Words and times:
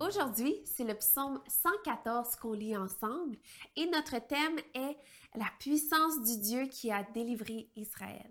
aujourd'hui, 0.00 0.54
c'est 0.64 0.84
le 0.84 0.94
psaume 0.94 1.40
114 1.46 2.36
qu'on 2.36 2.52
lit 2.52 2.76
ensemble 2.76 3.36
et 3.76 3.86
notre 3.86 4.18
thème 4.18 4.58
est 4.74 4.96
la 5.34 5.48
puissance 5.58 6.20
du 6.22 6.38
Dieu 6.40 6.66
qui 6.66 6.90
a 6.90 7.02
délivré 7.14 7.70
Israël. 7.76 8.30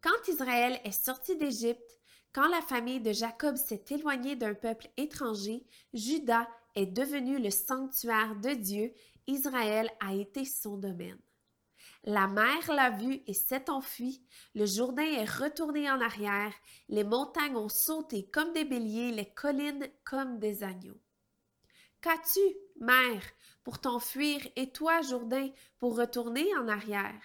Quand 0.00 0.28
Israël 0.28 0.80
est 0.84 1.04
sorti 1.04 1.36
d'Égypte, 1.36 2.00
quand 2.32 2.48
la 2.48 2.62
famille 2.62 3.00
de 3.00 3.12
Jacob 3.12 3.56
s'est 3.56 3.84
éloignée 3.90 4.36
d'un 4.36 4.54
peuple 4.54 4.88
étranger, 4.96 5.66
Judas 5.92 6.48
est 6.74 6.86
devenu 6.86 7.38
le 7.38 7.50
sanctuaire 7.50 8.34
de 8.36 8.50
Dieu, 8.50 8.92
Israël 9.26 9.90
a 10.00 10.14
été 10.14 10.44
son 10.44 10.76
domaine. 10.76 11.18
La 12.04 12.26
mer 12.26 12.72
l'a 12.72 12.90
vu 12.90 13.22
et 13.28 13.34
s'est 13.34 13.70
enfuie, 13.70 14.24
le 14.56 14.66
Jourdain 14.66 15.04
est 15.04 15.30
retourné 15.30 15.88
en 15.88 16.00
arrière, 16.00 16.52
les 16.88 17.04
montagnes 17.04 17.56
ont 17.56 17.68
sauté 17.68 18.28
comme 18.32 18.52
des 18.52 18.64
béliers, 18.64 19.12
les 19.12 19.32
collines 19.32 19.86
comme 20.02 20.40
des 20.40 20.64
agneaux. 20.64 21.00
Qu'as-tu, 22.00 22.40
mer, 22.80 23.22
pour 23.62 23.80
t'enfuir, 23.80 24.40
et 24.56 24.72
toi, 24.72 25.00
Jourdain, 25.02 25.48
pour 25.78 25.96
retourner 25.96 26.44
en 26.56 26.66
arrière? 26.66 27.22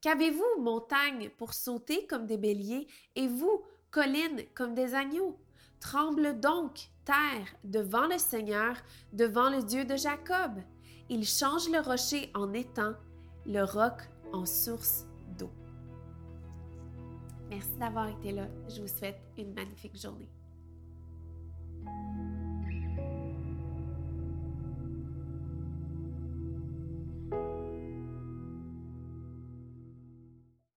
Qu'avez-vous, 0.00 0.62
montagne, 0.62 1.30
pour 1.38 1.54
sauter 1.54 2.04
comme 2.08 2.26
des 2.26 2.38
béliers, 2.38 2.88
et 3.14 3.28
vous, 3.28 3.62
collines, 3.92 4.44
comme 4.56 4.74
des 4.74 4.94
agneaux? 4.96 5.38
Tremble 5.78 6.40
donc, 6.40 6.88
terre, 7.04 7.54
devant 7.62 8.08
le 8.08 8.18
Seigneur, 8.18 8.74
devant 9.12 9.48
le 9.48 9.62
Dieu 9.62 9.84
de 9.84 9.94
Jacob. 9.94 10.60
Il 11.08 11.24
change 11.24 11.68
le 11.68 11.78
rocher 11.78 12.32
en 12.34 12.52
étang, 12.52 12.94
le 13.48 13.64
roc 13.64 13.94
en 14.34 14.44
source 14.44 15.06
d'eau. 15.38 15.50
Merci 17.48 17.72
d'avoir 17.80 18.08
été 18.08 18.32
là. 18.32 18.46
Je 18.68 18.82
vous 18.82 18.88
souhaite 18.88 19.18
une 19.38 19.54
magnifique 19.54 19.98
journée. 19.98 20.28